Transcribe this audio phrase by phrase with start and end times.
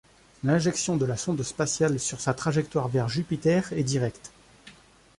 [0.43, 4.31] L'injection de la sonde spatiale sur sa trajectoire vers Jupiter est directe.